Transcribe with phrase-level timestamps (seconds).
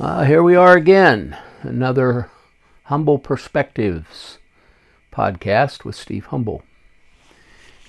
[0.00, 2.30] Uh, here we are again, another
[2.84, 4.38] Humble Perspectives
[5.12, 6.62] podcast with Steve Humble.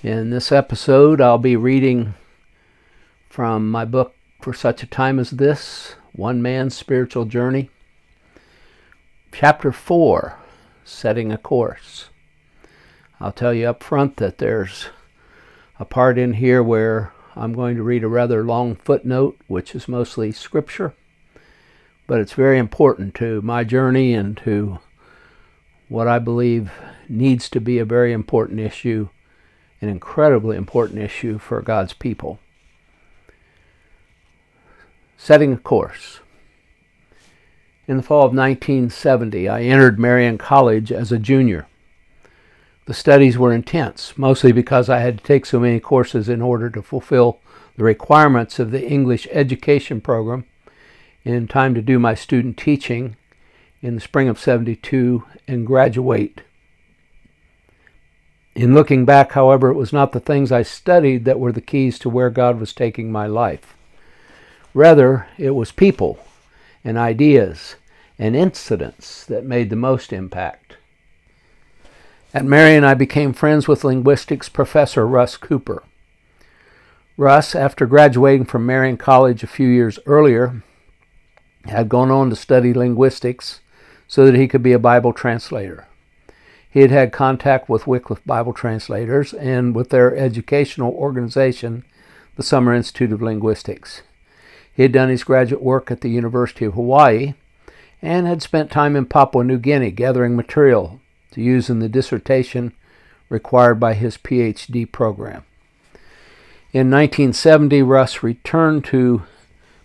[0.02, 2.12] In this episode, I'll be reading
[3.30, 7.70] from my book For Such a Time as This One Man's Spiritual Journey,
[9.32, 10.36] Chapter 4
[10.84, 12.10] Setting a Course.
[13.20, 14.90] I'll tell you up front that there's
[15.80, 19.88] a part in here where I'm going to read a rather long footnote, which is
[19.88, 20.92] mostly scripture
[22.06, 24.78] but it's very important to my journey and to
[25.88, 26.72] what I believe
[27.08, 29.08] needs to be a very important issue,
[29.80, 32.38] an incredibly important issue for God's people.
[35.16, 36.20] Setting a course.
[37.86, 41.66] In the fall of 1970, I entered Marion College as a junior.
[42.86, 46.68] The studies were intense, mostly because I had to take so many courses in order
[46.70, 47.38] to fulfill
[47.76, 50.44] the requirements of the English education program
[51.24, 53.16] in time to do my student teaching
[53.80, 56.42] in the spring of 72 and graduate.
[58.54, 61.98] In looking back, however, it was not the things I studied that were the keys
[62.00, 63.74] to where God was taking my life.
[64.74, 66.18] Rather, it was people
[66.84, 67.76] and ideas
[68.18, 70.76] and incidents that made the most impact.
[72.34, 75.82] At Marion, I became friends with linguistics professor Russ Cooper.
[77.16, 80.62] Russ, after graduating from Marion College a few years earlier,
[81.66, 83.60] had gone on to study linguistics
[84.08, 85.86] so that he could be a Bible translator.
[86.68, 91.84] He had had contact with Wycliffe Bible translators and with their educational organization,
[92.36, 94.02] the Summer Institute of Linguistics.
[94.74, 97.34] He had done his graduate work at the University of Hawaii
[98.00, 101.00] and had spent time in Papua New Guinea gathering material
[101.32, 102.72] to use in the dissertation
[103.28, 105.44] required by his PhD program.
[106.72, 109.24] In 1970, Russ returned to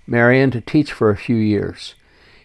[0.07, 1.95] Marion to teach for a few years.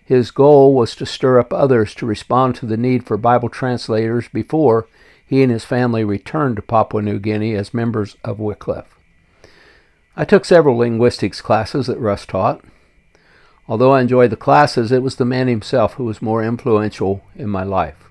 [0.05, 4.28] His goal was to stir up others to respond to the need for Bible translators
[4.28, 4.88] before
[5.24, 8.98] he and his family returned to Papua New Guinea as members of Wycliffe.
[10.17, 12.62] I took several linguistics classes that Russ taught.
[13.67, 17.48] Although I enjoyed the classes, it was the man himself who was more influential in
[17.48, 18.11] my life.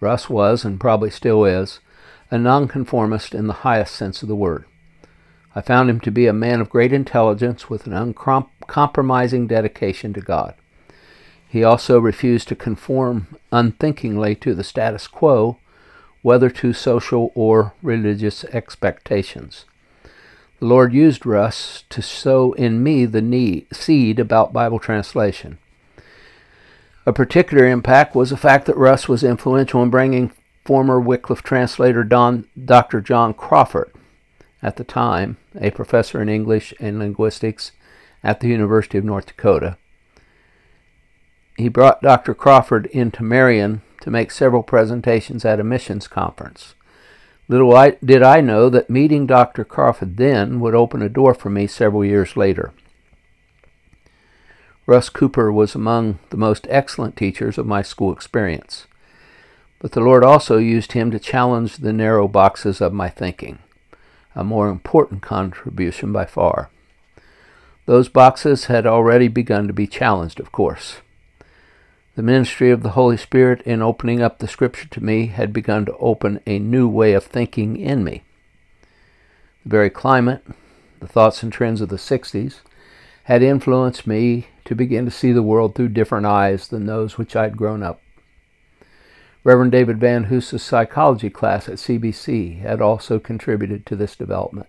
[0.00, 1.78] Russ was, and probably still is,
[2.30, 4.64] a nonconformist in the highest sense of the word.
[5.54, 7.92] I found him to be a man of great intelligence with an
[8.68, 10.54] uncompromising dedication to God.
[11.48, 15.58] He also refused to conform unthinkingly to the status quo,
[16.20, 19.64] whether to social or religious expectations.
[20.60, 25.58] The Lord used Russ to sow in me the need, seed about Bible translation.
[27.06, 30.32] A particular impact was the fact that Russ was influential in bringing
[30.64, 33.00] former Wycliffe translator Don, Dr.
[33.00, 33.90] John Crawford
[34.60, 37.72] at the time a professor in English and linguistics
[38.22, 39.76] at the University of North Dakota.
[41.56, 42.34] He brought Dr.
[42.34, 46.74] Crawford into Marion to make several presentations at a missions conference.
[47.48, 47.72] Little
[48.04, 49.64] did I know that meeting Dr.
[49.64, 52.72] Crawford then would open a door for me several years later.
[54.86, 58.86] Russ Cooper was among the most excellent teachers of my school experience,
[59.80, 63.58] but the Lord also used him to challenge the narrow boxes of my thinking
[64.34, 66.70] a more important contribution by far.
[67.88, 70.98] Those boxes had already begun to be challenged, of course.
[72.16, 75.86] The ministry of the Holy Spirit in opening up the Scripture to me had begun
[75.86, 78.24] to open a new way of thinking in me.
[79.64, 80.44] The very climate,
[81.00, 82.56] the thoughts and trends of the 60s,
[83.24, 87.34] had influenced me to begin to see the world through different eyes than those which
[87.34, 88.02] I had grown up
[89.44, 94.66] Reverend David Van Hoos's psychology class at CBC had also contributed to this development.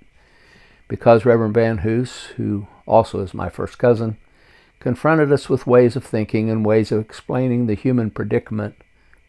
[0.88, 4.17] Because Reverend Van Hoos, who also is my first cousin,
[4.79, 8.75] confronted us with ways of thinking and ways of explaining the human predicament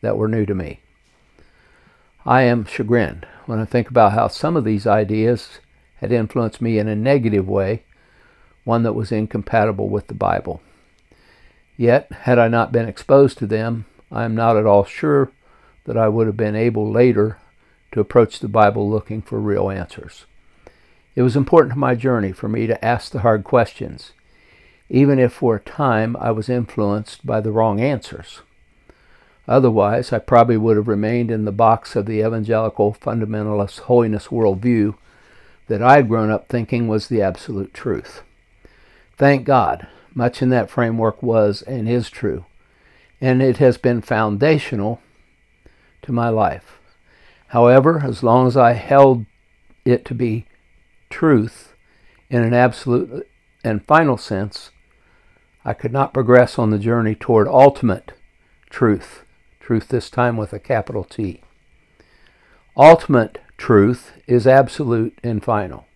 [0.01, 0.81] that were new to me.
[2.25, 5.61] I am chagrined when I think about how some of these ideas
[5.97, 7.85] had influenced me in a negative way,
[8.65, 10.61] one that was incompatible with the Bible.
[11.77, 15.33] Yet, had I not been exposed to them, I am not at all sure
[15.85, 17.39] that I would have been able later
[17.93, 20.27] to approach the Bible looking for real answers.
[21.15, 24.13] It was important to my journey for me to ask the hard questions,
[24.89, 28.43] even if for a time I was influenced by the wrong answers.
[29.49, 34.95] Otherwise, I probably would have remained in the box of the evangelical fundamentalist holiness worldview
[35.67, 38.23] that I had grown up thinking was the absolute truth.
[39.17, 42.45] Thank God, much in that framework was and is true,
[43.21, 45.01] and it has been foundational
[46.03, 46.79] to my life.
[47.49, 49.27] However, as long as I held
[49.85, 50.47] it to be
[51.11, 51.75] truth
[52.31, 53.29] in an absolute
[53.63, 54.71] and final sense,
[55.65, 58.13] I could not progress on the journey toward ultimate
[58.71, 59.25] truth,
[59.61, 61.43] truth this time with a capital T.
[62.77, 65.87] Ultimate truth is absolute and final.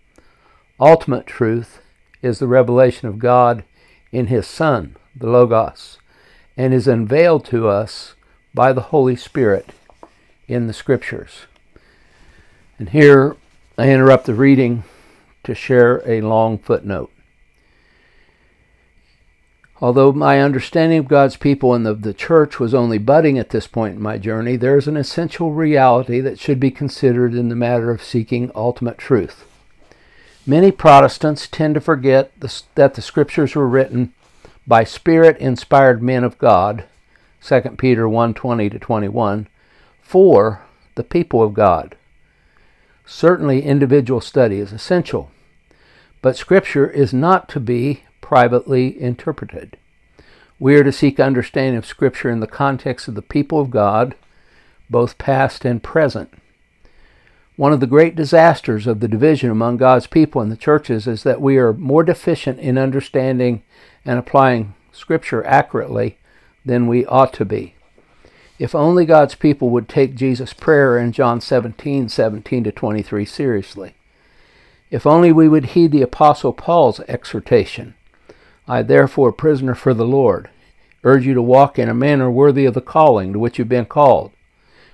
[0.79, 1.81] Ultimate truth
[2.21, 3.65] is the revelation of God
[4.13, 5.99] in His Son, the Logos,
[6.57, 8.15] and is unveiled to us
[8.53, 9.71] by the Holy Spirit
[10.47, 11.47] in the Scriptures.
[12.79, 13.37] And here
[13.79, 14.85] I interrupt the reading
[15.45, 17.11] to share a long footnote.
[19.81, 23.67] Although my understanding of God's people and of the church was only budding at this
[23.67, 27.57] point in my journey, there is an essential reality that should be considered in the
[27.57, 29.45] matter of seeking ultimate truth.
[30.47, 34.15] Many Protestants tend to forget that the scriptures were written
[34.67, 36.85] by spirit inspired men of God,
[37.43, 39.49] 2 Peter 1:20 to 21,
[40.01, 40.63] for
[40.95, 41.97] the people of God.
[43.07, 45.31] Certainly individual study is essential,
[46.23, 49.77] but scripture is not to be privately interpreted.
[50.59, 54.15] We are to seek understanding of Scripture in the context of the people of God,
[54.89, 56.33] both past and present.
[57.57, 61.23] One of the great disasters of the division among God's people in the churches is
[61.23, 63.63] that we are more deficient in understanding
[64.05, 66.19] and applying Scripture accurately
[66.65, 67.75] than we ought to be.
[68.59, 73.95] If only God's people would take Jesus' prayer in John 17 17 to 23 seriously.
[74.91, 77.95] If only we would heed the Apostle Paul's exhortation
[78.67, 80.49] I, therefore, prisoner for the Lord,
[81.03, 83.85] urge you to walk in a manner worthy of the calling to which you've been
[83.85, 84.33] called,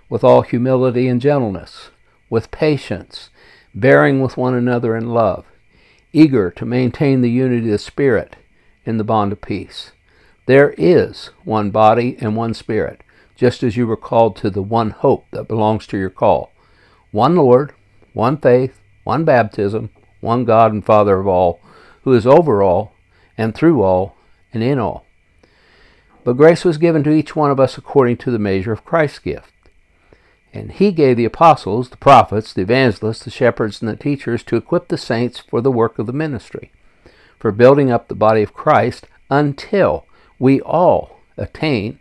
[0.08, 1.90] with all humility and gentleness,
[2.28, 3.30] with patience,
[3.74, 5.44] bearing with one another in love,
[6.12, 8.34] eager to maintain the unity of the Spirit
[8.84, 9.92] in the bond of peace.
[10.46, 13.02] There is one body and one Spirit,
[13.40, 16.52] just as you were called to the one hope that belongs to your call.
[17.10, 17.72] One Lord,
[18.12, 19.88] one faith, one baptism,
[20.20, 21.58] one God and Father of all,
[22.02, 22.92] who is over all
[23.38, 24.14] and through all
[24.52, 25.06] and in all.
[26.22, 29.20] But grace was given to each one of us according to the measure of Christ's
[29.20, 29.50] gift.
[30.52, 34.56] And he gave the apostles, the prophets, the evangelists, the shepherds, and the teachers to
[34.56, 36.72] equip the saints for the work of the ministry,
[37.38, 40.04] for building up the body of Christ until
[40.38, 42.00] we all attain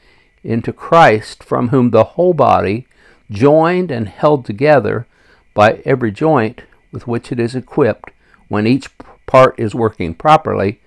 [0.43, 2.87] into Christ, from whom the whole body,
[3.29, 5.05] joined and held together
[5.53, 8.11] by every joint with which it is equipped,
[8.47, 8.89] when each
[9.25, 10.79] part is working properly,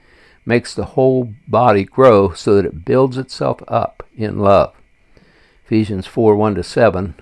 [0.44, 4.74] makes the whole body grow so that it builds itself up in love.
[5.64, 7.14] Ephesians 4 1 to 7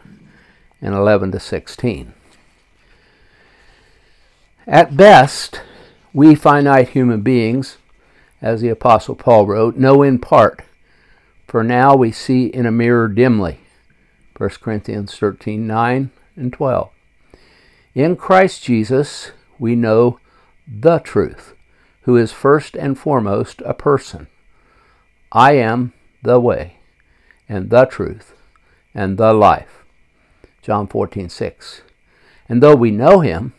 [0.80, 2.12] and 11 to 16.
[4.66, 5.60] At best,
[6.12, 7.78] we finite human beings,
[8.40, 10.64] as the Apostle Paul wrote, know in part,
[11.52, 13.60] for now we see in a mirror dimly.
[14.38, 16.88] 1 Corinthians 13 9 and 12.
[17.94, 20.18] In Christ Jesus, we know
[20.66, 21.52] the truth
[22.04, 24.28] who is first and foremost a person.
[25.30, 26.78] I am the way
[27.50, 28.32] and the truth
[28.94, 29.84] and the life.
[30.62, 31.82] John 14, 6.
[32.48, 33.52] And though we know him,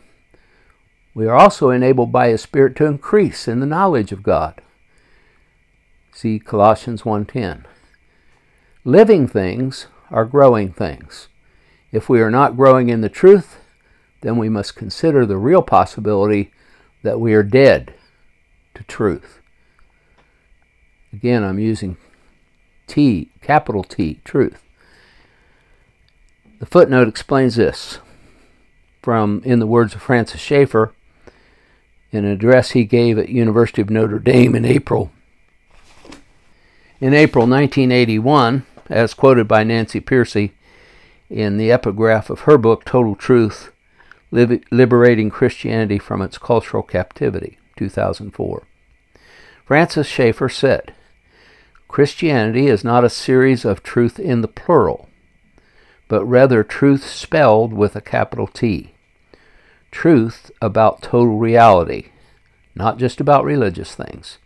[1.14, 4.60] we are also enabled by his Spirit to increase in the knowledge of God.
[6.10, 7.66] See Colossians 1:10.
[8.86, 11.28] Living things are growing things.
[11.90, 13.56] If we are not growing in the truth,
[14.20, 16.52] then we must consider the real possibility
[17.02, 17.94] that we are dead
[18.74, 19.40] to truth.
[21.14, 21.96] Again, I'm using
[22.86, 24.62] T, capital T, truth.
[26.58, 28.00] The footnote explains this
[29.00, 30.92] from, in the words of Francis Schaeffer,
[32.12, 35.10] in an address he gave at University of Notre Dame in April.
[37.00, 40.52] In April 1981, as quoted by Nancy Pearcey
[41.30, 43.70] in the epigraph of her book Total Truth,
[44.30, 47.58] Liberating Christianity from its Cultural Captivity.
[47.76, 48.66] 2004.
[49.64, 50.94] Francis Schaeffer said,
[51.88, 55.08] Christianity is not a series of truth in the plural,
[56.08, 58.94] but rather truth spelled with a capital T.
[59.90, 62.10] Truth about total reality,
[62.74, 64.38] not just about religious things.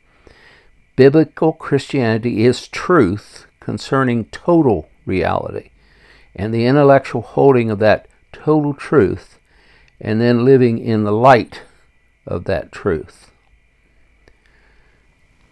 [0.94, 5.70] Biblical Christianity is truth concerning total reality
[6.34, 9.38] and the intellectual holding of that total truth
[10.00, 11.62] and then living in the light
[12.26, 13.30] of that truth.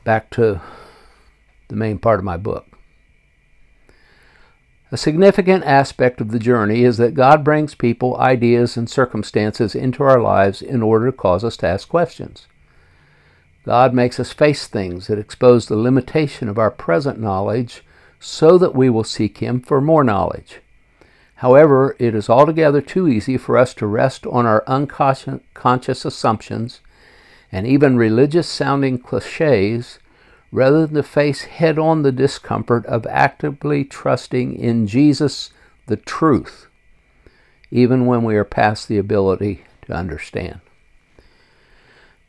[0.05, 0.61] Back to
[1.69, 2.67] the main part of my book.
[4.93, 10.05] A significant aspect of the journey is that God brings people, ideas, and circumstances into
[10.05, 12.47] our lives in order to cause us to ask questions.
[13.65, 17.83] God makes us face things that expose the limitation of our present knowledge
[18.21, 20.61] so that we will seek Him for more knowledge.
[21.37, 26.81] However, it is altogether too easy for us to rest on our unconscious assumptions
[27.53, 29.99] and even religious sounding cliches
[30.51, 35.51] rather than to face head on the discomfort of actively trusting in Jesus,
[35.87, 36.69] the truth,
[37.71, 40.61] even when we are past the ability to understand.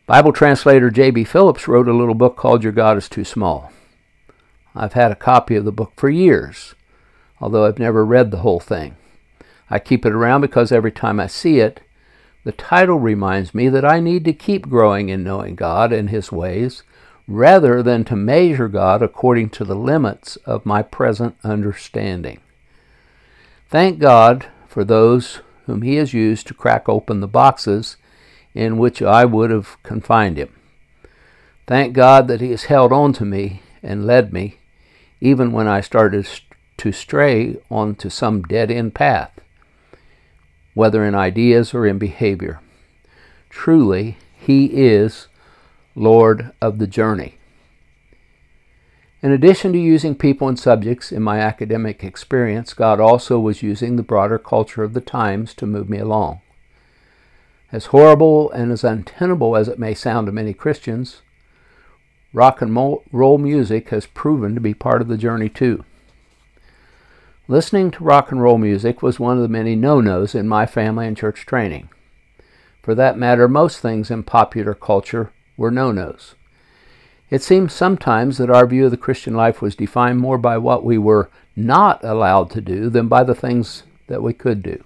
[0.05, 1.23] Bible translator J.B.
[1.23, 3.71] Phillips wrote a little book called Your God is Too Small.
[4.77, 6.75] I've had a copy of the book for years,
[7.41, 8.95] although I've never read the whole thing.
[9.69, 11.81] I keep it around because every time I see it,
[12.43, 16.31] the title reminds me that I need to keep growing in knowing God and His
[16.31, 16.83] ways
[17.27, 22.39] rather than to measure God according to the limits of my present understanding.
[23.69, 27.97] Thank God for those whom He has used to crack open the boxes
[28.53, 30.55] in which I would have confined Him.
[31.65, 34.56] Thank God that He has held on to me and led me,
[35.19, 36.27] even when I started
[36.77, 39.31] to stray onto some dead end path,
[40.73, 42.59] whether in ideas or in behavior.
[43.49, 45.27] Truly, He is
[45.95, 47.37] Lord of the journey.
[49.23, 53.95] In addition to using people and subjects in my academic experience, God also was using
[53.95, 56.41] the broader culture of the times to move me along.
[57.71, 61.23] As horrible and as untenable as it may sound to many Christians,
[62.37, 62.73] rock and
[63.11, 65.83] roll music has proven to be part of the journey too.
[67.47, 70.67] Listening to rock and roll music was one of the many no nos in my
[70.67, 71.89] family and church training.
[72.83, 76.35] For that matter, most things in popular culture were no nos.
[77.31, 80.85] It seems sometimes that our view of the Christian life was defined more by what
[80.85, 84.83] we were not allowed to do than by the things that we could do.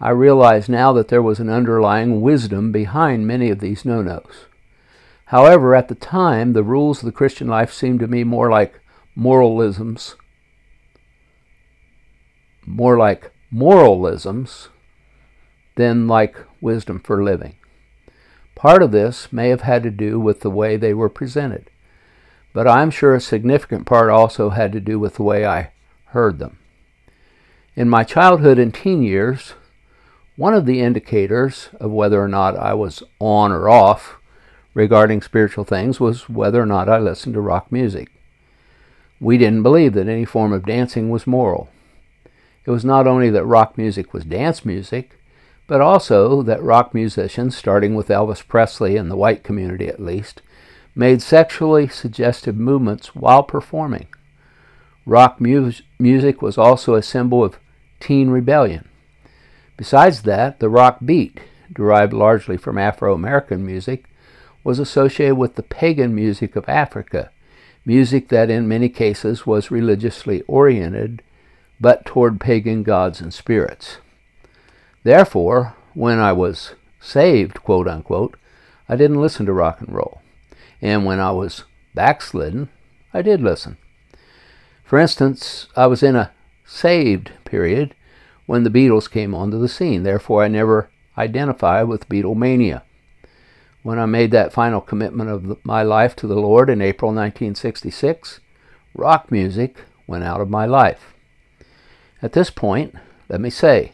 [0.00, 4.46] I realize now that there was an underlying wisdom behind many of these no nos.
[5.30, 8.80] However, at the time, the rules of the Christian life seemed to me more like
[9.14, 10.16] moralisms,
[12.66, 14.70] more like moralisms
[15.76, 17.54] than like wisdom for living.
[18.56, 21.70] Part of this may have had to do with the way they were presented,
[22.52, 25.70] but I'm sure a significant part also had to do with the way I
[26.06, 26.58] heard them.
[27.76, 29.54] In my childhood and teen years,
[30.34, 34.16] one of the indicators of whether or not I was on or off
[34.74, 38.10] regarding spiritual things was whether or not I listened to rock music.
[39.20, 41.68] We didn't believe that any form of dancing was moral.
[42.64, 45.18] It was not only that rock music was dance music,
[45.66, 50.42] but also that rock musicians, starting with Elvis Presley in the white community at least,
[50.94, 54.08] made sexually suggestive movements while performing.
[55.06, 57.58] Rock mu- music was also a symbol of
[58.00, 58.88] teen rebellion.
[59.76, 61.40] Besides that, the rock beat,
[61.72, 64.09] derived largely from Afro American music,
[64.62, 67.30] was associated with the pagan music of Africa,
[67.84, 71.22] music that in many cases was religiously oriented,
[71.80, 73.98] but toward pagan gods and spirits.
[75.02, 78.36] Therefore, when I was saved, quote unquote,
[78.88, 80.20] I didn't listen to rock and roll.
[80.82, 81.64] And when I was
[81.94, 82.68] backslidden,
[83.14, 83.76] I did listen.
[84.84, 86.32] For instance, I was in a
[86.66, 87.94] saved period
[88.46, 90.02] when the Beatles came onto the scene.
[90.02, 92.82] Therefore, I never identified with Beatlemania.
[93.82, 98.40] When I made that final commitment of my life to the Lord in April 1966,
[98.94, 101.14] rock music went out of my life.
[102.20, 102.94] At this point,
[103.30, 103.92] let me say,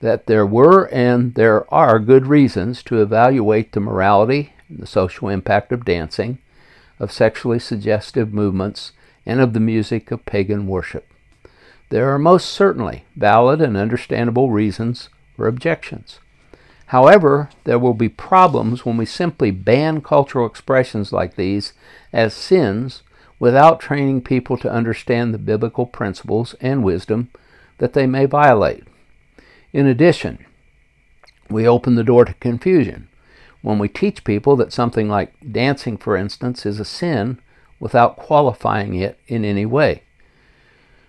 [0.00, 5.30] that there were and there are good reasons to evaluate the morality and the social
[5.30, 6.36] impact of dancing,
[7.00, 8.92] of sexually suggestive movements,
[9.24, 11.08] and of the music of pagan worship.
[11.88, 16.20] There are most certainly valid and understandable reasons for objections.
[16.86, 21.72] However, there will be problems when we simply ban cultural expressions like these
[22.12, 23.02] as sins
[23.38, 27.30] without training people to understand the biblical principles and wisdom
[27.78, 28.84] that they may violate.
[29.72, 30.44] In addition,
[31.50, 33.08] we open the door to confusion
[33.62, 37.38] when we teach people that something like dancing, for instance, is a sin
[37.80, 40.02] without qualifying it in any way.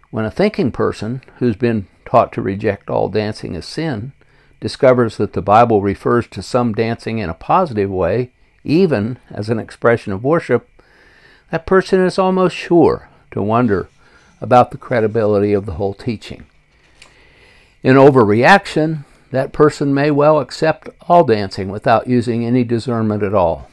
[0.09, 4.13] When a thinking person who's been taught to reject all dancing as sin
[4.59, 8.31] discovers that the Bible refers to some dancing in a positive way,
[8.63, 10.69] even as an expression of worship,
[11.51, 13.87] that person is almost sure to wonder
[14.41, 16.45] about the credibility of the whole teaching.
[17.83, 23.69] In overreaction, that person may well accept all dancing without using any discernment at all.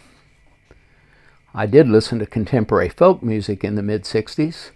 [1.55, 4.71] I did listen to contemporary folk music in the mid 60s,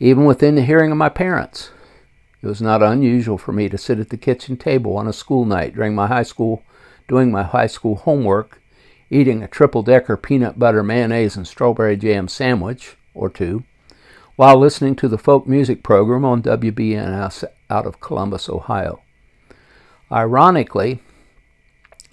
[0.00, 1.70] even within the hearing of my parents.
[2.44, 5.46] It was not unusual for me to sit at the kitchen table on a school
[5.46, 6.62] night during my high school,
[7.08, 8.60] doing my high school homework,
[9.08, 13.64] eating a triple decker peanut butter, mayonnaise, and strawberry jam sandwich or two,
[14.36, 19.00] while listening to the folk music program on WBNS out of Columbus, Ohio.
[20.12, 21.02] Ironically,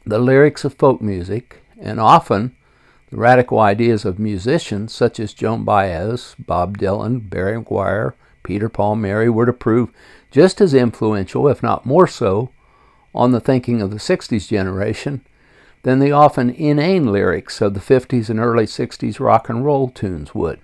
[0.06, 2.56] the lyrics of folk music, and often
[3.10, 8.96] the radical ideas of musicians such as Joan Baez, Bob Dylan, Barry McGuire, Peter Paul
[8.96, 9.92] Mary were to prove
[10.32, 12.50] just as influential, if not more so,
[13.14, 15.22] on the thinking of the 60s generation
[15.84, 20.34] than the often inane lyrics of the 50s and early 60s rock and roll tunes
[20.34, 20.60] would.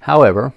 [0.00, 0.52] However,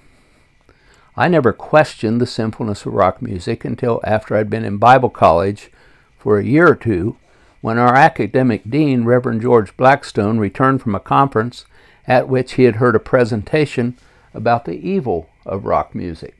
[1.16, 5.72] I never questioned the sinfulness of rock music until after I'd been in Bible college
[6.20, 7.18] for a year or two
[7.62, 11.66] when our academic dean, Reverend George Blackstone, returned from a conference
[12.06, 13.98] at which he had heard a presentation
[14.34, 16.37] about the evil of rock music.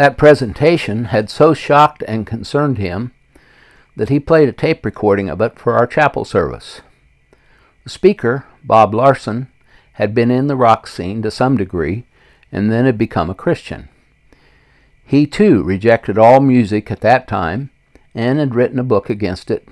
[0.00, 3.12] That presentation had so shocked and concerned him
[3.94, 6.80] that he played a tape recording of it for our chapel service.
[7.84, 9.48] The speaker, Bob Larson,
[9.92, 12.06] had been in the rock scene to some degree
[12.50, 13.90] and then had become a Christian.
[15.04, 17.68] He too rejected all music at that time
[18.14, 19.68] and had written a book against it.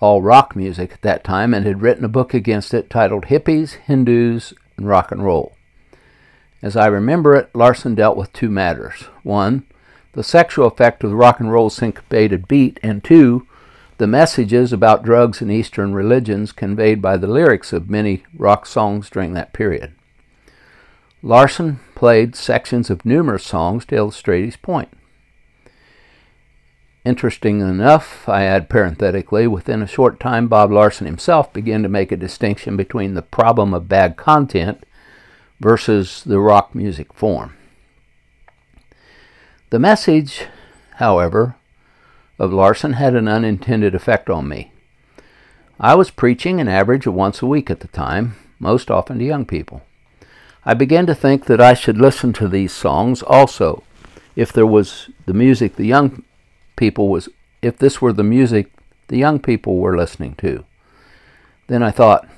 [0.00, 3.72] All rock music at that time and had written a book against it titled Hippies,
[3.72, 5.54] Hindus, and Rock and Roll.
[6.62, 9.04] As I remember it, Larson dealt with two matters.
[9.22, 9.64] One,
[10.12, 13.46] the sexual effect of the rock and roll syncopated beat, and two,
[13.98, 19.08] the messages about drugs and Eastern religions conveyed by the lyrics of many rock songs
[19.08, 19.94] during that period.
[21.22, 24.88] Larson played sections of numerous songs to illustrate his point.
[27.04, 32.12] Interesting enough, I add parenthetically, within a short time Bob Larson himself began to make
[32.12, 34.84] a distinction between the problem of bad content
[35.60, 37.54] versus the rock music form.
[39.70, 40.46] The message,
[40.96, 41.56] however,
[42.38, 44.72] of Larson had an unintended effect on me.
[45.78, 49.24] I was preaching an average of once a week at the time, most often to
[49.24, 49.82] young people.
[50.64, 53.84] I began to think that I should listen to these songs also,
[54.36, 56.24] if there was the music the young
[56.76, 57.28] people was
[57.62, 58.70] if this were the music
[59.08, 60.64] the young people were listening to.
[61.66, 62.28] Then I thought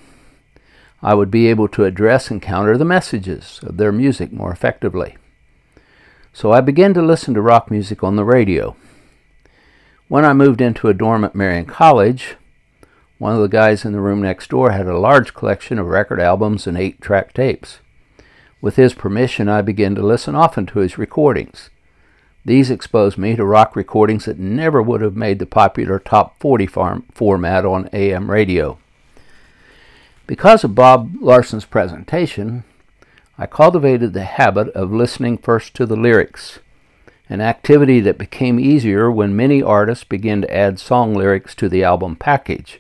[1.03, 5.17] I would be able to address and counter the messages of their music more effectively.
[6.33, 8.77] So I began to listen to rock music on the radio.
[10.09, 12.37] When I moved into a dorm at Marion College,
[13.19, 16.21] one of the guys in the room next door had a large collection of record
[16.21, 17.81] albums and eight track tapes.
[18.61, 21.71] With his permission, I began to listen often to his recordings.
[22.45, 26.67] These exposed me to rock recordings that never would have made the popular top 40
[26.67, 28.79] farm format on AM radio.
[30.27, 32.63] Because of Bob Larson's presentation,
[33.37, 36.61] I cultivated the habit of listening first to the lyrics
[37.29, 41.83] an activity that became easier when many artists began to add song lyrics to the
[41.83, 42.79] album package,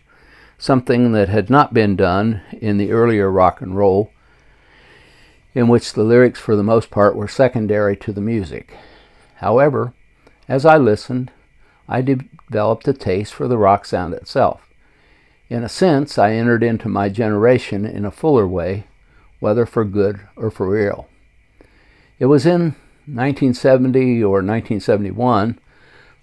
[0.59, 4.11] something that had not been done in the earlier rock and roll,
[5.55, 8.77] in which the lyrics for the most part were secondary to the music.
[9.37, 9.95] However,
[10.49, 11.31] as I listened,
[11.89, 14.69] I developed a taste for the rock sound itself.
[15.53, 18.87] In a sense, I entered into my generation in a fuller way,
[19.39, 21.09] whether for good or for ill.
[22.19, 25.59] It was in 1970 or 1971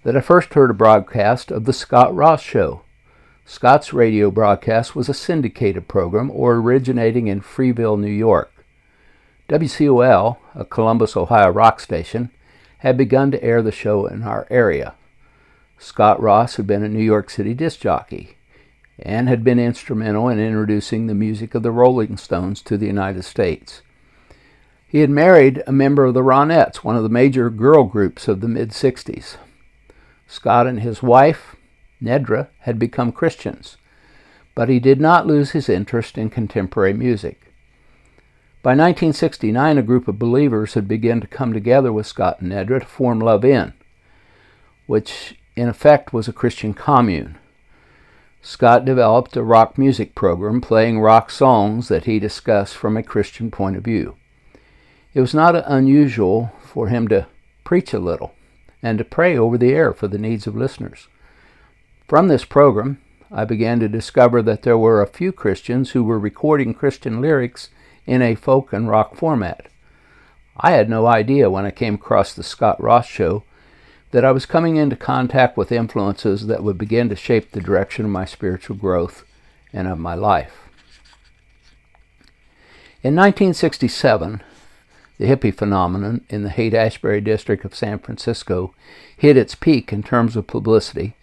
[0.02, 2.82] that I first heard a broadcast of the Scott Ross Show.
[3.44, 8.52] Scott's radio broadcast was a syndicated program or originating in Freeville, New York.
[9.48, 12.30] WCOL, a Columbus, Ohio rock station,
[12.78, 14.96] had begun to air the show in our area.
[15.78, 18.36] Scott Ross had been a New York City disc jockey
[19.02, 23.24] and had been instrumental in introducing the music of the Rolling Stones to the United
[23.24, 23.82] States.
[24.86, 28.40] He had married a member of the Ronettes, one of the major girl groups of
[28.40, 29.36] the mid 60s.
[30.26, 31.56] Scott and his wife,
[32.02, 33.76] Nedra, had become Christians,
[34.54, 37.52] but he did not lose his interest in contemporary music.
[38.62, 42.80] By 1969, a group of believers had begun to come together with Scott and Nedra
[42.80, 43.72] to form Love Inn,
[44.86, 47.38] which in effect was a Christian commune.
[48.42, 53.50] Scott developed a rock music program playing rock songs that he discussed from a Christian
[53.50, 54.16] point of view.
[55.12, 57.26] It was not unusual for him to
[57.64, 58.34] preach a little
[58.82, 61.08] and to pray over the air for the needs of listeners.
[62.08, 62.98] From this program,
[63.30, 67.68] I began to discover that there were a few Christians who were recording Christian lyrics
[68.06, 69.66] in a folk and rock format.
[70.56, 73.44] I had no idea when I came across the Scott Ross show
[74.10, 78.06] that I was coming into contact with influences that would begin to shape the direction
[78.06, 79.24] of my spiritual growth
[79.72, 80.68] and of my life.
[83.02, 84.42] In 1967,
[85.18, 88.74] the hippie phenomenon in the Haight Ashbury district of San Francisco
[89.16, 91.14] hit its peak in terms of publicity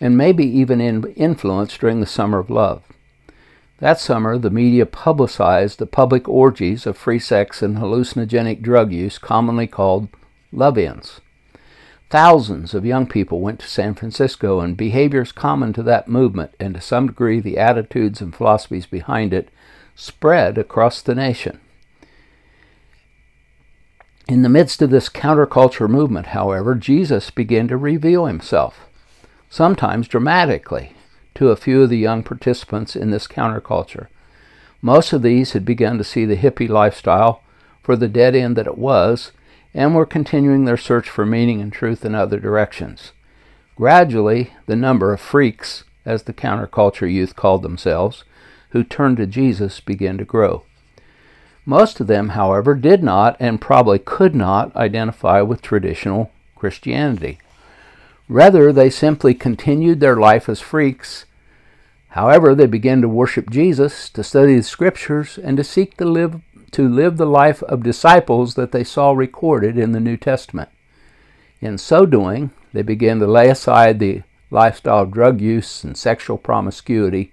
[0.00, 2.82] and maybe even in influence during the Summer of Love.
[3.78, 9.18] That summer, the media publicized the public orgies of free sex and hallucinogenic drug use,
[9.18, 10.08] commonly called
[10.52, 11.20] love ins.
[12.12, 16.74] Thousands of young people went to San Francisco, and behaviors common to that movement, and
[16.74, 19.48] to some degree the attitudes and philosophies behind it,
[19.94, 21.58] spread across the nation.
[24.28, 28.90] In the midst of this counterculture movement, however, Jesus began to reveal himself,
[29.48, 30.92] sometimes dramatically,
[31.36, 34.08] to a few of the young participants in this counterculture.
[34.82, 37.42] Most of these had begun to see the hippie lifestyle
[37.82, 39.32] for the dead end that it was
[39.74, 43.12] and were continuing their search for meaning and truth in other directions.
[43.76, 48.24] Gradually, the number of freaks, as the counterculture youth called themselves,
[48.70, 50.64] who turned to Jesus began to grow.
[51.64, 57.38] Most of them, however, did not and probably could not identify with traditional Christianity.
[58.28, 61.24] Rather, they simply continued their life as freaks.
[62.10, 66.40] However, they began to worship Jesus, to study the scriptures, and to seek to live,
[66.72, 70.70] to live the life of disciples that they saw recorded in the New Testament.
[71.60, 76.38] In so doing, they began to lay aside the lifestyle of drug use and sexual
[76.38, 77.32] promiscuity,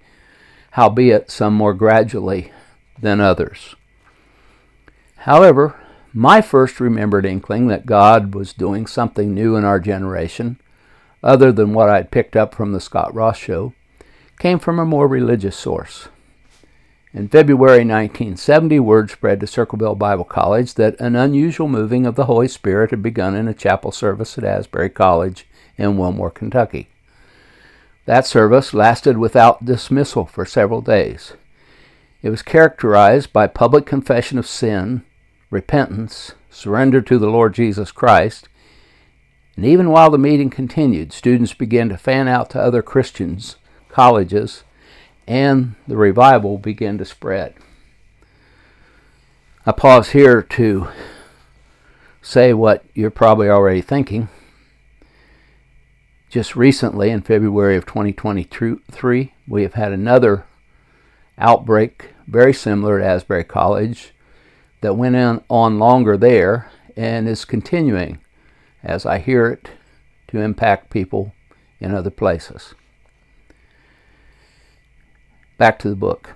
[0.72, 2.52] howbeit some more gradually
[2.98, 3.74] than others.
[5.16, 5.78] However,
[6.12, 10.58] my first remembered inkling that God was doing something new in our generation,
[11.22, 13.74] other than what I'd picked up from the Scott Ross show,
[14.38, 16.08] came from a more religious source.
[17.12, 22.26] In February 1970, word spread to Circleville Bible College that an unusual moving of the
[22.26, 25.44] Holy Spirit had begun in a chapel service at Asbury College
[25.76, 26.88] in Wilmore, Kentucky.
[28.04, 31.32] That service lasted without dismissal for several days.
[32.22, 35.02] It was characterized by public confession of sin,
[35.50, 38.48] repentance, surrender to the Lord Jesus Christ,
[39.56, 43.56] and even while the meeting continued, students began to fan out to other Christians,
[43.88, 44.62] colleges,
[45.30, 47.54] and the revival began to spread.
[49.64, 50.88] I pause here to
[52.20, 54.28] say what you're probably already thinking.
[56.30, 60.46] Just recently, in February of 2023, we have had another
[61.38, 64.12] outbreak very similar at Asbury College
[64.80, 68.18] that went on longer there and is continuing
[68.82, 69.70] as I hear it
[70.26, 71.34] to impact people
[71.78, 72.74] in other places.
[75.60, 76.30] Back to the book.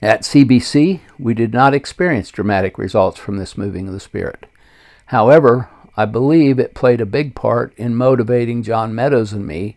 [0.00, 4.46] At CBC, we did not experience dramatic results from this moving of the Spirit.
[5.06, 9.76] However, I believe it played a big part in motivating John Meadows and me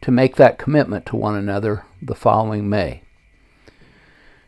[0.00, 3.04] to make that commitment to one another the following May.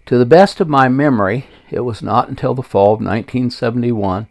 [0.07, 4.27] To the best of my memory, it was not until the fall of 1971,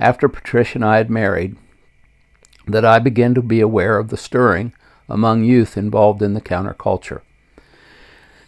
[0.00, 1.54] after Patricia and I had married,
[2.66, 4.72] that I began to be aware of the stirring
[5.08, 7.20] among youth involved in the counterculture.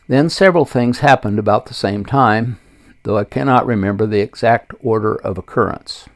[0.08, 2.58] Then several things happened about the same time,
[3.02, 6.08] though I cannot remember the exact order of occurrence.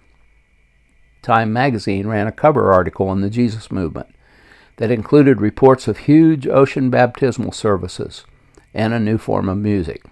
[1.21, 4.09] Time magazine ran a cover article on the Jesus movement
[4.79, 8.25] that included reports of huge ocean baptismal services
[8.73, 10.03] and a new form of music.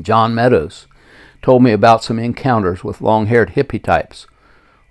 [0.00, 0.86] John Meadows
[1.40, 4.26] told me about some encounters with long haired hippie types,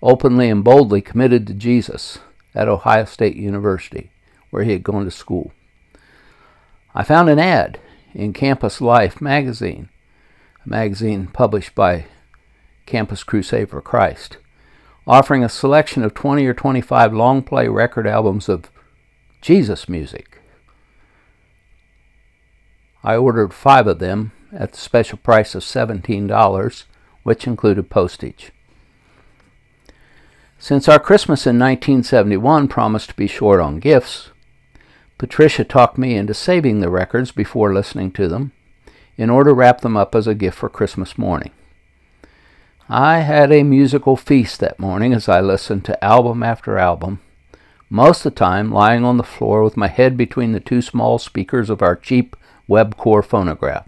[0.01, 2.17] openly and boldly committed to Jesus
[2.55, 4.09] at Ohio State University,
[4.49, 5.51] where he had gone to school.
[6.97, 7.77] I found an ad
[8.13, 9.89] in Campus Life magazine,
[10.65, 12.05] a magazine published by
[12.85, 14.37] Campus Crusade for Christ,
[15.05, 18.71] offering a selection of 20 or 25 long play record albums of
[19.41, 20.41] Jesus music.
[23.03, 26.83] I ordered five of them at the special price of $17,
[27.23, 28.53] which included postage.
[30.57, 34.29] Since our Christmas in 1971 promised to be short on gifts,
[35.17, 38.51] Patricia talked me into saving the records before listening to them
[39.17, 41.51] in order to wrap them up as a gift for Christmas morning.
[42.89, 47.21] I had a musical feast that morning as I listened to album after album,
[47.89, 51.17] most of the time lying on the floor with my head between the two small
[51.17, 52.35] speakers of our cheap
[52.67, 53.87] Webcor phonograph.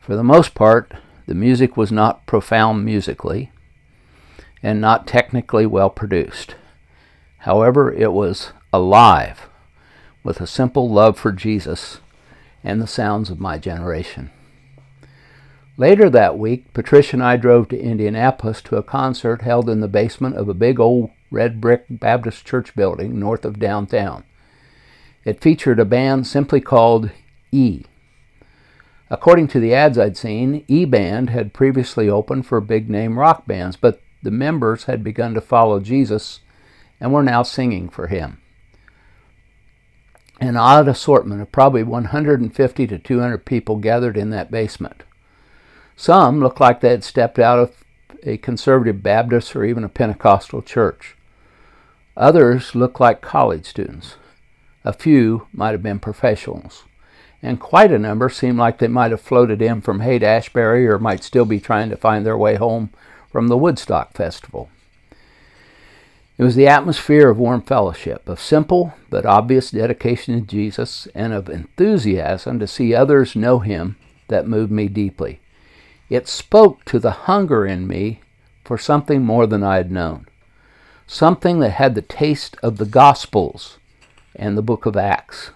[0.00, 0.92] For the most part,
[1.26, 3.52] the music was not profound musically
[4.64, 6.56] and not technically well produced.
[7.38, 9.48] However, it was alive
[10.22, 12.00] with a simple love for Jesus
[12.62, 14.30] and the sounds of my generation.
[15.76, 19.88] Later that week, Patricia and I drove to Indianapolis to a concert held in the
[19.88, 24.24] basement of a big old red brick Baptist church building north of downtown.
[25.24, 27.10] It featured a band simply called
[27.50, 27.84] E.
[29.08, 33.46] According to the ads I'd seen, E Band had previously opened for big name rock
[33.46, 36.40] bands, but the members had begun to follow Jesus
[37.00, 38.41] and were now singing for him.
[40.40, 45.04] An odd assortment of probably 150 to 200 people gathered in that basement.
[45.96, 47.84] Some looked like they had stepped out of
[48.24, 51.16] a conservative Baptist or even a Pentecostal church.
[52.16, 54.16] Others looked like college students.
[54.84, 56.84] A few might have been professionals
[57.42, 60.98] and quite a number seemed like they might have floated in from Haight Ashbury or
[60.98, 62.90] might still be trying to find their way home
[63.30, 64.70] from the Woodstock Festival.
[66.42, 71.32] It was the atmosphere of warm fellowship, of simple but obvious dedication to Jesus, and
[71.32, 73.94] of enthusiasm to see others know Him
[74.26, 75.38] that moved me deeply.
[76.10, 78.22] It spoke to the hunger in me
[78.64, 80.26] for something more than I had known,
[81.06, 83.78] something that had the taste of the Gospels
[84.34, 85.52] and the book of Acts.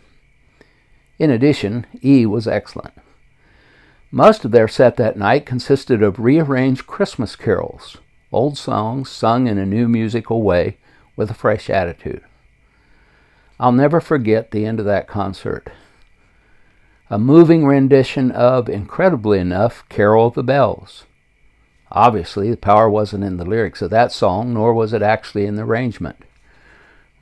[1.18, 2.94] In addition, E was excellent.
[4.12, 7.96] Most of their set that night consisted of rearranged Christmas carols,
[8.36, 10.76] old songs sung in a new musical way
[11.16, 12.22] with a fresh attitude.
[13.58, 15.72] I'll never forget the end of that concert.
[17.08, 21.04] A moving rendition of, incredibly enough, Carol of the Bells.
[21.90, 25.54] Obviously, the power wasn't in the lyrics of that song, nor was it actually in
[25.54, 26.16] the arrangement.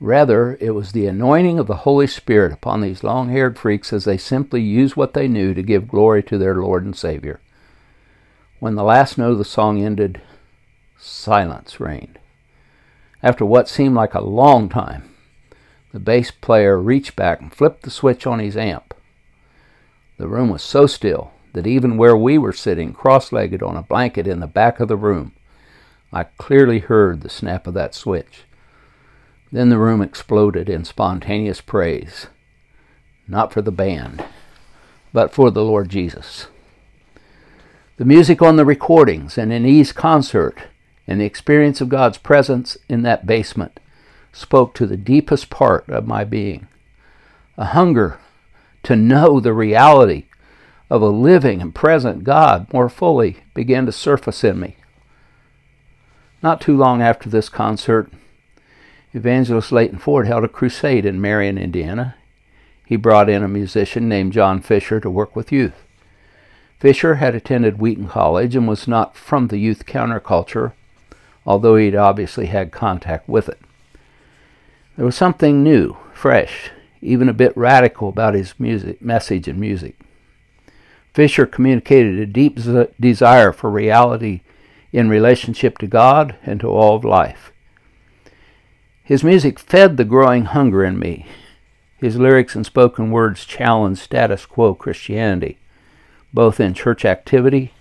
[0.01, 4.03] Rather, it was the anointing of the Holy Spirit upon these long haired freaks as
[4.03, 7.39] they simply used what they knew to give glory to their Lord and Savior.
[8.59, 10.19] When the last note of the song ended,
[11.05, 12.19] silence reigned.
[13.21, 15.15] After what seemed like a long time,
[15.91, 18.93] the bass player reached back and flipped the switch on his amp.
[20.17, 23.81] The room was so still that even where we were sitting cross legged on a
[23.81, 25.33] blanket in the back of the room,
[26.11, 28.43] I clearly heard the snap of that switch.
[29.51, 32.27] Then the room exploded in spontaneous praise,
[33.27, 34.23] not for the band,
[35.13, 36.47] but for the Lord Jesus.
[37.97, 40.63] The music on the recordings and in E's concert
[41.07, 43.79] and the experience of God's presence in that basement
[44.31, 46.67] spoke to the deepest part of my being.
[47.57, 48.19] A hunger
[48.83, 50.25] to know the reality
[50.89, 54.77] of a living and present God more fully began to surface in me.
[56.43, 58.11] Not too long after this concert,
[59.13, 62.15] Evangelist Leighton Ford held a crusade in Marion, Indiana.
[62.85, 65.85] He brought in a musician named John Fischer to work with youth.
[66.77, 70.73] Fischer had attended Wheaton College and was not from the youth counterculture,
[71.45, 73.59] although he'd obviously had contact with it.
[74.95, 79.99] There was something new, fresh, even a bit radical about his music, message and music.
[81.13, 82.59] Fischer communicated a deep
[82.99, 84.41] desire for reality
[84.91, 87.51] in relationship to God and to all of life.
[89.03, 91.27] His music fed the growing hunger in me.
[91.97, 95.57] His lyrics and spoken words challenged status quo Christianity,
[96.33, 97.71] both in church activity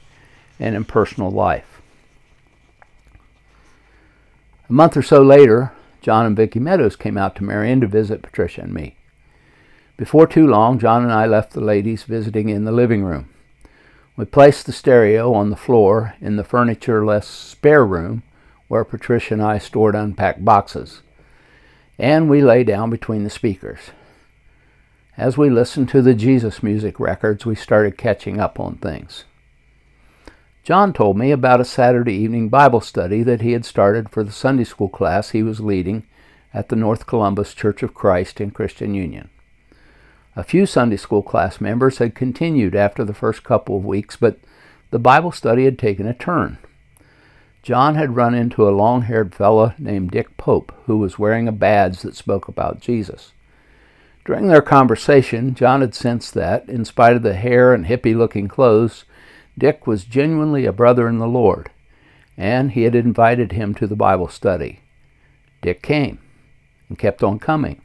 [0.61, 1.74] and in personal life.
[4.69, 8.23] A month or so later, John and Vicki Meadows came out to Marion to visit
[8.23, 8.97] Patricia and me.
[9.97, 13.29] Before too long, John and I left the ladies visiting in the living room.
[14.17, 18.23] We placed the stereo on the floor in the furniture-less spare room
[18.69, 21.03] where Patricia and I stored unpacked boxes
[21.99, 23.91] and we lay down between the speakers.
[25.17, 29.25] As we listened to the Jesus music records, we started catching up on things.
[30.65, 34.33] John told me about a Saturday evening Bible study that he had started for the
[34.33, 36.05] Sunday school class he was leading
[36.55, 39.29] at the North Columbus Church of Christ in Christian Union.
[40.35, 44.39] A few Sunday school class members had continued after the first couple of weeks, but
[44.91, 46.57] the Bible study had taken a turn.
[47.63, 51.53] John had run into a long haired fellow named Dick Pope who was wearing a
[51.53, 53.33] badge that spoke about Jesus.
[54.25, 58.49] During their conversation, John had sensed that, in spite of the hair and hippie looking
[58.49, 59.05] clothes,
[59.57, 61.71] Dick was genuinely a brother in the Lord,
[62.37, 64.81] and he had invited him to the Bible study.
[65.63, 66.19] Dick came
[66.89, 67.81] and kept on coming,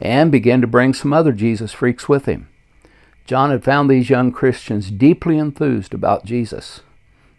[0.00, 2.48] and began to bring some other Jesus freaks with him.
[3.24, 6.80] John had found these young Christians deeply enthused about Jesus.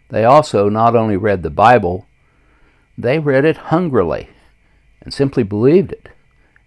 [0.08, 2.06] They also not only read the Bible,
[2.96, 4.28] they read it hungrily
[5.00, 6.08] and simply believed it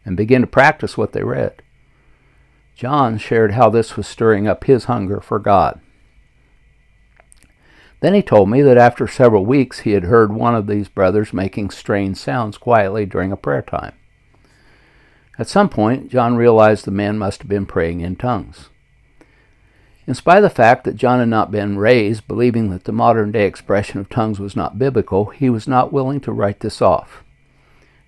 [0.06, 1.62] and began to practice what they read.
[2.76, 5.80] John shared how this was stirring up his hunger for God.
[8.02, 11.34] Then he told me that after several weeks he had heard one of these brothers
[11.34, 13.94] making strange sounds quietly during a prayer time.
[15.40, 18.70] At some point, John realized the man must have been praying in tongues.
[20.08, 23.32] In spite of the fact that John had not been raised believing that the modern
[23.32, 27.24] day expression of tongues was not biblical, he was not willing to write this off.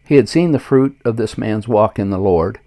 [0.06, 2.60] He had seen the fruit of this man's walk in the Lord,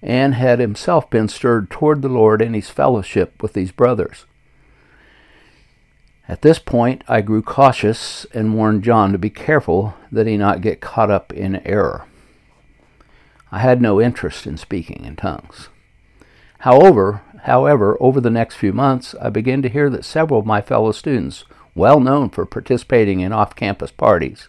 [0.00, 4.26] and had himself been stirred toward the Lord in his fellowship with these brothers.
[6.28, 10.60] At this point, I grew cautious and warned John to be careful that he not
[10.60, 12.06] get caught up in error.
[13.50, 15.68] I had no interest in speaking in tongues.
[16.60, 20.60] However, however, over the next few months, I began to hear that several of my
[20.60, 24.48] fellow students, well known for participating in off-campus parties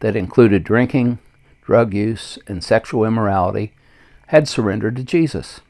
[0.00, 1.18] that included drinking,
[1.64, 3.72] drug use, and sexual immorality,
[4.26, 5.60] had surrendered to Jesus.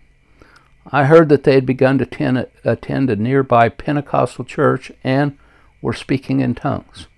[0.90, 5.36] I heard that they had begun to attend a nearby Pentecostal church and
[5.82, 7.08] were speaking in tongues.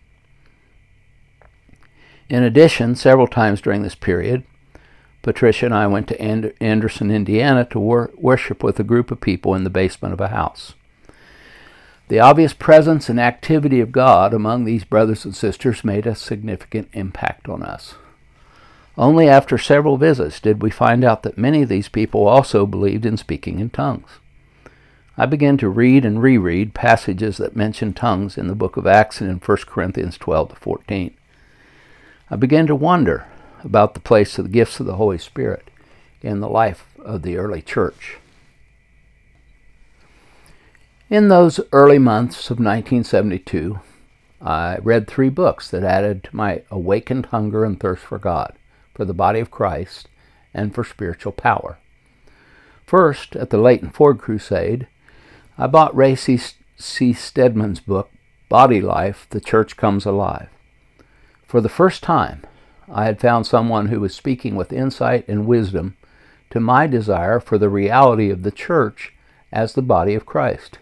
[2.28, 4.42] In addition, several times during this period,
[5.22, 9.54] Patricia and I went to Anderson, Indiana to wor- worship with a group of people
[9.54, 10.74] in the basement of a house.
[12.08, 16.88] The obvious presence and activity of God among these brothers and sisters made a significant
[16.92, 17.94] impact on us.
[18.96, 23.06] Only after several visits did we find out that many of these people also believed
[23.06, 24.18] in speaking in tongues.
[25.16, 29.20] I began to read and reread passages that mention tongues in the book of Acts
[29.20, 31.14] and in 1 Corinthians 12 to 14.
[32.30, 33.28] I began to wonder
[33.62, 35.70] about the place of the gifts of the Holy Spirit
[36.20, 38.16] in the life of the early church.
[41.08, 43.78] In those early months of 1972,
[44.42, 48.54] I read three books that added to my awakened hunger and thirst for God,
[48.94, 50.08] for the body of Christ,
[50.52, 51.78] and for spiritual power.
[52.84, 54.88] First, at the Leighton Ford Crusade,
[55.56, 56.40] I bought Ray C.
[56.76, 57.12] C.
[57.12, 58.10] Stedman's book,
[58.48, 60.48] Body Life The Church Comes Alive.
[61.46, 62.42] For the first time,
[62.92, 65.96] I had found someone who was speaking with insight and wisdom
[66.50, 69.12] to my desire for the reality of the church
[69.52, 70.80] as the body of Christ.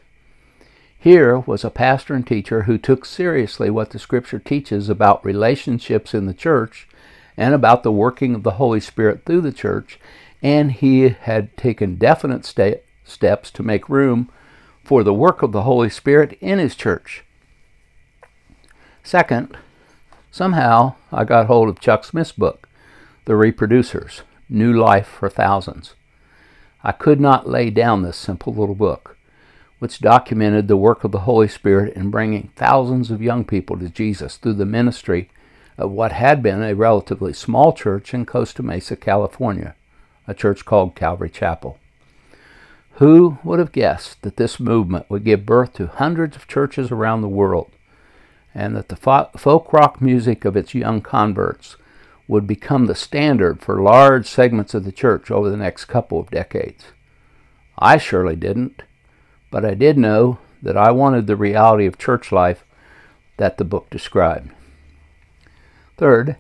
[0.99, 6.15] Here was a pastor and teacher who took seriously what the Scripture teaches about relationships
[6.15, 6.89] in the church
[7.37, 10.01] and about the working of the Holy Spirit through the church,
[10.43, 14.31] and he had taken definite sta- steps to make room
[14.85, 17.25] for the work of the Holy Spirit in his church.
[19.03, 19.57] Second,
[20.31, 22.67] Somehow, I got hold of Chuck Smith's book,
[23.27, 25.95] The Reproducers New Life for Thousands.
[26.83, 29.19] I could not lay down this simple little book,
[29.79, 33.91] which documented the work of the Holy Spirit in bringing thousands of young people to
[33.91, 35.29] Jesus through the ministry
[35.77, 39.75] of what had been a relatively small church in Costa Mesa, California,
[40.27, 41.79] a church called Calvary Chapel.
[43.03, 47.23] Who would have guessed that this movement would give birth to hundreds of churches around
[47.23, 47.73] the world?
[48.55, 48.97] and that the
[49.37, 51.77] folk rock music of its young converts
[52.29, 56.31] would become the standard for large segments of the church over the next couple of
[56.31, 56.85] decades.
[57.77, 58.83] I surely didn't,
[59.51, 62.65] but I did know that I wanted the reality of church life
[63.39, 64.51] that the book described.
[65.97, 66.37] Third,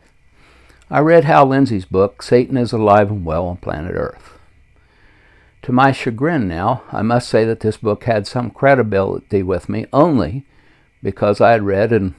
[0.90, 4.38] I read Hal Lindsey's book, Satan is Alive and Well on Planet Earth.
[5.62, 9.86] To my chagrin now, I must say that this book had some credibility with me
[9.92, 10.44] only
[11.02, 12.14] because I had read and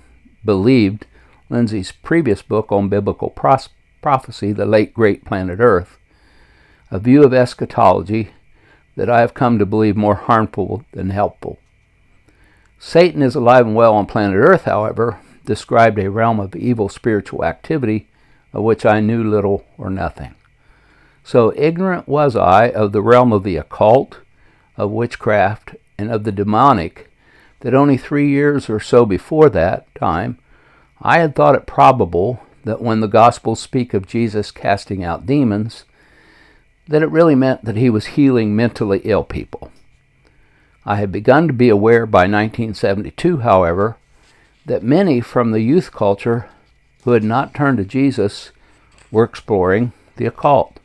[0.45, 1.05] believed
[1.49, 3.69] Lindsey's previous book on biblical pros-
[4.01, 5.97] prophecy, The Late Great Planet Earth,
[6.89, 8.29] a view of eschatology
[8.95, 11.59] that I have come to believe more harmful than helpful.
[12.79, 17.43] Satan is alive and well on planet Earth, however, described a realm of evil spiritual
[17.43, 18.07] activity
[18.53, 20.35] of which I knew little or nothing.
[21.23, 24.19] So ignorant was I of the realm of the occult,
[24.77, 27.09] of witchcraft, and of the demonic
[27.61, 30.37] that only three years or so before that time,
[31.01, 35.85] I had thought it probable that when the Gospels speak of Jesus casting out demons,
[36.87, 39.71] that it really meant that he was healing mentally ill people.
[40.85, 43.95] I had begun to be aware by 1972, however,
[44.65, 46.49] that many from the youth culture
[47.03, 48.51] who had not turned to Jesus
[49.09, 50.79] were exploring the occult.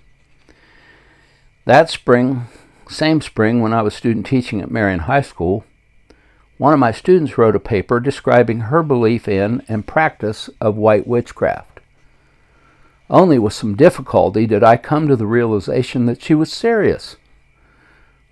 [1.69, 2.47] That spring,
[2.89, 5.67] same spring when I was student teaching at Marion High School,
[6.57, 11.07] one of my students wrote a paper describing her belief in and practice of white
[11.07, 11.81] witchcraft.
[13.11, 17.17] Only with some difficulty did I come to the realization that she was serious.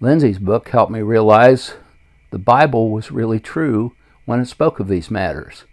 [0.00, 1.74] Lindsey's book helped me realize
[2.30, 5.64] the Bible was really true when it spoke of these matters.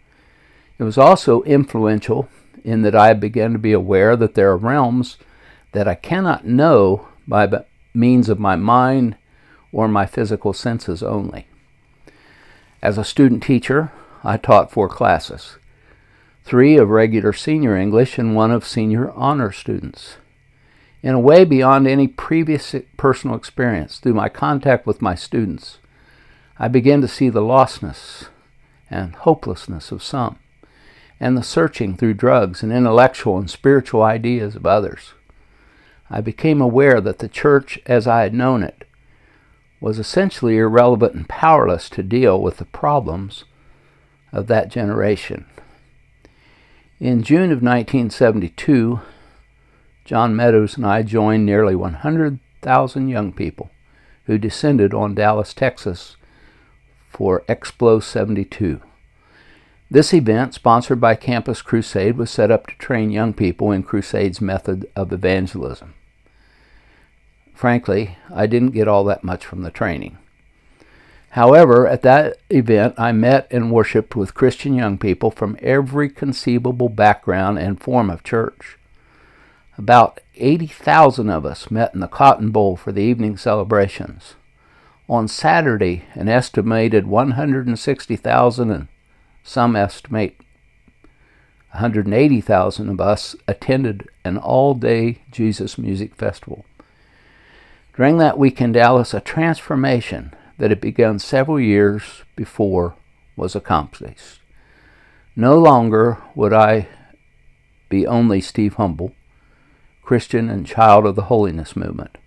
[0.77, 2.27] It was also influential
[2.65, 5.17] in that I began to be aware that there are realms
[5.71, 7.63] that I cannot know by
[7.93, 9.15] means of my mind
[9.71, 11.47] or my physical senses only.
[12.81, 13.91] As a student teacher,
[14.23, 15.57] I taught four classes
[16.43, 20.17] three of regular senior English and one of senior honor students.
[21.01, 25.79] In a way beyond any previous personal experience, through my contact with my students,
[26.57, 28.27] I began to see the lostness
[28.89, 30.37] and hopelessness of some,
[31.19, 35.13] and the searching through drugs and intellectual and spiritual ideas of others.
[36.09, 38.87] I became aware that the church as I had known it
[39.79, 43.43] was essentially irrelevant and powerless to deal with the problems
[44.31, 45.45] of that generation.
[46.99, 49.01] In June of 1972,
[50.05, 53.71] John Meadows and I joined nearly 100,000 young people
[54.25, 56.15] who descended on Dallas, Texas
[57.09, 58.81] for Explo 72.
[59.93, 64.41] This event, sponsored by Campus Crusade, was set up to train young people in Crusade's
[64.41, 65.93] method of evangelism.
[67.53, 70.17] Frankly, I didn't get all that much from the training.
[71.33, 76.89] However, at that event, I met and worshiped with Christian young people from every conceivable
[76.89, 78.79] background and form of church.
[79.77, 84.33] About 80,000 of us met in the Cotton Bowl for the evening celebrations.
[85.07, 88.87] On Saturday, an estimated 160,000 and
[89.43, 90.37] some estimate
[91.71, 96.65] 180,000 of us attended an all day Jesus Music Festival.
[97.95, 102.95] During that week in Dallas, a transformation that had begun several years before
[103.35, 104.39] was accomplished.
[105.35, 106.87] No longer would I
[107.89, 109.13] be only Steve Humble,
[110.03, 112.17] Christian and child of the holiness movement.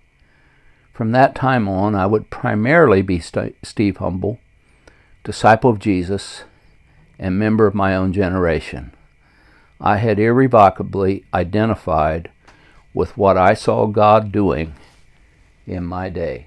[0.93, 4.41] From that time on, I would primarily be St- Steve Humble,
[5.23, 6.45] disciple of Jesus,
[7.19, 8.93] and member of my own generation.
[9.81, 12.31] I had irrevocably identified
[12.95, 14.75] with what I saw God doing
[15.67, 16.46] in my day.